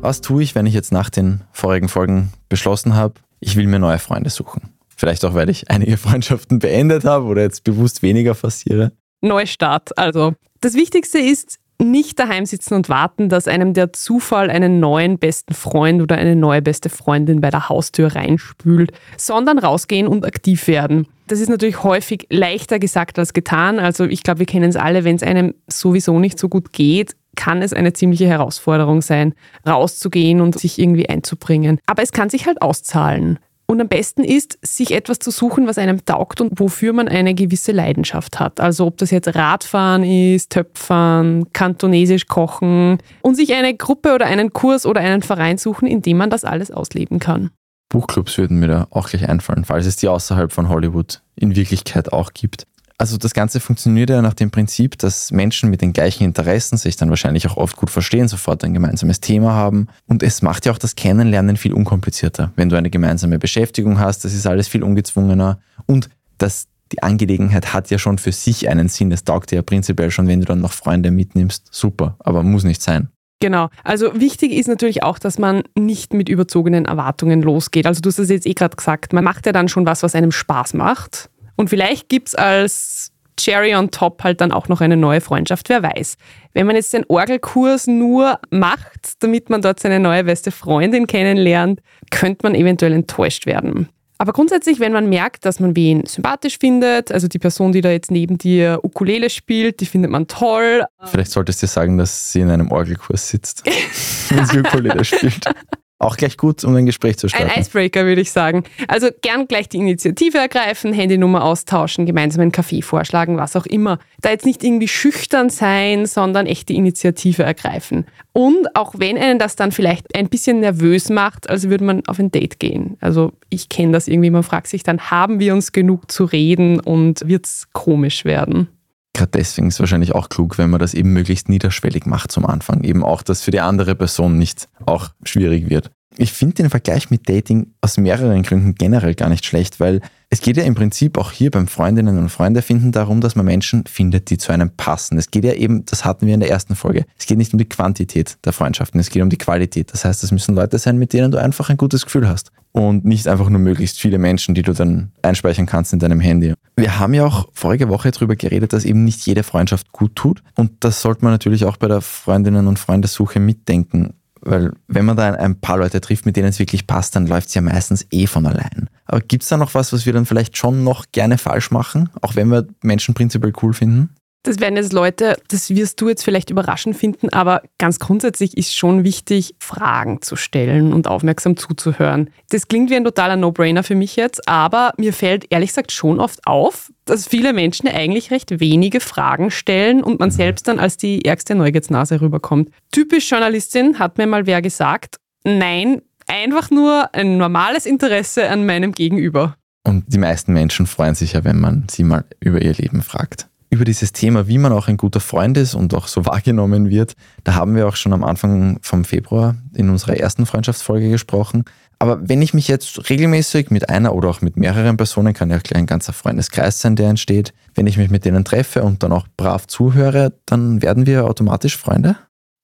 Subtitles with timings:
[0.00, 3.78] Was tue ich, wenn ich jetzt nach den vorigen Folgen beschlossen habe, ich will mir
[3.78, 4.74] neue Freunde suchen?
[4.96, 8.92] Vielleicht auch, weil ich einige Freundschaften beendet habe oder jetzt bewusst weniger forciere.
[9.20, 9.98] Neustart.
[9.98, 15.18] Also, das Wichtigste ist, nicht daheim sitzen und warten, dass einem der Zufall einen neuen
[15.18, 20.66] besten Freund oder eine neue beste Freundin bei der Haustür reinspült, sondern rausgehen und aktiv
[20.66, 21.06] werden.
[21.28, 23.78] Das ist natürlich häufig leichter gesagt als getan.
[23.78, 27.14] Also ich glaube, wir kennen es alle, wenn es einem sowieso nicht so gut geht,
[27.38, 29.32] kann es eine ziemliche Herausforderung sein,
[29.66, 31.78] rauszugehen und sich irgendwie einzubringen.
[31.86, 33.38] Aber es kann sich halt auszahlen.
[33.70, 37.34] Und am besten ist, sich etwas zu suchen, was einem taugt und wofür man eine
[37.34, 38.60] gewisse Leidenschaft hat.
[38.60, 44.52] Also ob das jetzt Radfahren ist, Töpfern, kantonesisch kochen und sich eine Gruppe oder einen
[44.52, 47.50] Kurs oder einen Verein suchen, in dem man das alles ausleben kann.
[47.90, 52.12] Buchclubs würden mir da auch gleich einfallen, falls es die außerhalb von Hollywood in Wirklichkeit
[52.12, 52.66] auch gibt.
[53.00, 56.96] Also das Ganze funktioniert ja nach dem Prinzip, dass Menschen mit den gleichen Interessen sich
[56.96, 59.86] dann wahrscheinlich auch oft gut verstehen, sofort ein gemeinsames Thema haben.
[60.08, 62.52] Und es macht ja auch das Kennenlernen viel unkomplizierter.
[62.56, 65.60] Wenn du eine gemeinsame Beschäftigung hast, das ist alles viel ungezwungener.
[65.86, 69.12] Und das, die Angelegenheit hat ja schon für sich einen Sinn.
[69.12, 71.68] Es taugt dir ja prinzipiell schon, wenn du dann noch Freunde mitnimmst.
[71.70, 73.10] Super, aber muss nicht sein.
[73.40, 73.68] Genau.
[73.84, 77.86] Also wichtig ist natürlich auch, dass man nicht mit überzogenen Erwartungen losgeht.
[77.86, 80.16] Also du hast es jetzt eh gerade gesagt, man macht ja dann schon was, was
[80.16, 81.30] einem Spaß macht.
[81.58, 85.68] Und vielleicht gibt es als Cherry on top halt dann auch noch eine neue Freundschaft,
[85.68, 86.16] wer weiß.
[86.54, 91.80] Wenn man jetzt den Orgelkurs nur macht, damit man dort seine neue beste Freundin kennenlernt,
[92.12, 93.88] könnte man eventuell enttäuscht werden.
[94.18, 97.90] Aber grundsätzlich, wenn man merkt, dass man wen sympathisch findet, also die Person, die da
[97.90, 100.84] jetzt neben dir Ukulele spielt, die findet man toll.
[101.04, 103.64] Vielleicht solltest du sagen, dass sie in einem Orgelkurs sitzt,
[104.30, 105.44] wenn sie Ukulele spielt.
[106.00, 107.50] Auch gleich gut, um ein Gespräch zu starten.
[107.50, 108.62] Ein Icebreaker, würde ich sagen.
[108.86, 113.98] Also gern gleich die Initiative ergreifen, Handynummer austauschen, gemeinsam einen Kaffee vorschlagen, was auch immer.
[114.20, 118.06] Da jetzt nicht irgendwie schüchtern sein, sondern echt die Initiative ergreifen.
[118.32, 122.20] Und auch wenn einen das dann vielleicht ein bisschen nervös macht, als würde man auf
[122.20, 122.96] ein Date gehen.
[123.00, 126.78] Also ich kenne das irgendwie, man fragt sich dann, haben wir uns genug zu reden
[126.78, 128.68] und wird es komisch werden?
[129.18, 132.46] Gerade deswegen ist es wahrscheinlich auch klug, wenn man das eben möglichst niederschwellig macht zum
[132.46, 132.84] Anfang.
[132.84, 135.90] Eben auch, dass für die andere Person nicht auch schwierig wird.
[136.16, 140.42] Ich finde den Vergleich mit Dating aus mehreren Gründen generell gar nicht schlecht, weil es
[140.42, 143.84] geht ja im Prinzip auch hier beim Freundinnen und Freunde finden darum, dass man Menschen
[143.86, 145.16] findet, die zu einem passen.
[145.16, 147.58] Es geht ja eben, das hatten wir in der ersten Folge, es geht nicht um
[147.58, 149.90] die Quantität der Freundschaften, es geht um die Qualität.
[149.92, 153.06] Das heißt, es müssen Leute sein, mit denen du einfach ein gutes Gefühl hast und
[153.06, 156.52] nicht einfach nur möglichst viele Menschen, die du dann einspeichern kannst in deinem Handy.
[156.76, 160.42] Wir haben ja auch vorige Woche darüber geredet, dass eben nicht jede Freundschaft gut tut
[160.56, 164.12] und das sollte man natürlich auch bei der Freundinnen und Freundesuche mitdenken.
[164.42, 167.48] Weil wenn man da ein paar Leute trifft, mit denen es wirklich passt, dann läuft
[167.48, 168.88] es ja meistens eh von allein.
[169.08, 172.10] Aber gibt es da noch was, was wir dann vielleicht schon noch gerne falsch machen,
[172.20, 174.14] auch wenn wir Menschen prinzipiell cool finden?
[174.44, 178.74] Das werden jetzt Leute, das wirst du jetzt vielleicht überraschend finden, aber ganz grundsätzlich ist
[178.74, 182.30] schon wichtig, Fragen zu stellen und aufmerksam zuzuhören.
[182.50, 186.20] Das klingt wie ein totaler No-Brainer für mich jetzt, aber mir fällt ehrlich gesagt schon
[186.20, 190.96] oft auf, dass viele Menschen eigentlich recht wenige Fragen stellen und man selbst dann als
[190.96, 192.70] die ärgste Neugiersnase rüberkommt.
[192.92, 198.92] Typisch Journalistin hat mir mal wer gesagt, nein, einfach nur ein normales Interesse an meinem
[198.92, 199.56] Gegenüber.
[199.84, 203.48] Und die meisten Menschen freuen sich ja, wenn man sie mal über ihr Leben fragt
[203.70, 207.14] über dieses Thema, wie man auch ein guter Freund ist und auch so wahrgenommen wird,
[207.44, 211.64] da haben wir auch schon am Anfang vom Februar in unserer ersten Freundschaftsfolge gesprochen.
[212.00, 215.58] Aber wenn ich mich jetzt regelmäßig mit einer oder auch mit mehreren Personen, kann ja
[215.58, 219.12] gleich ein ganzer Freundeskreis sein, der entsteht, wenn ich mich mit denen treffe und dann
[219.12, 222.16] auch brav zuhöre, dann werden wir automatisch Freunde?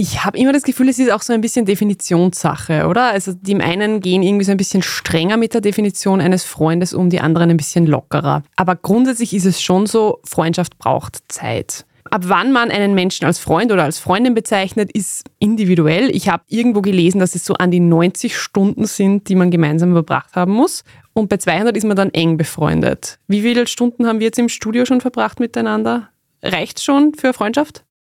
[0.00, 3.10] Ich habe immer das Gefühl, es ist auch so ein bisschen Definitionssache, oder?
[3.10, 7.10] Also die einen gehen irgendwie so ein bisschen strenger mit der Definition eines Freundes um,
[7.10, 8.42] die anderen ein bisschen lockerer.
[8.56, 11.84] Aber grundsätzlich ist es schon so, Freundschaft braucht Zeit.
[12.10, 16.08] Ab wann man einen Menschen als Freund oder als Freundin bezeichnet, ist individuell.
[16.16, 19.92] Ich habe irgendwo gelesen, dass es so an die 90 Stunden sind, die man gemeinsam
[19.92, 20.82] verbracht haben muss.
[21.12, 23.18] Und bei 200 ist man dann eng befreundet.
[23.28, 26.08] Wie viele Stunden haben wir jetzt im Studio schon verbracht miteinander?
[26.42, 27.84] Reicht schon für Freundschaft?